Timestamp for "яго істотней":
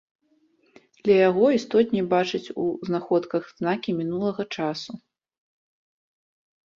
1.29-2.03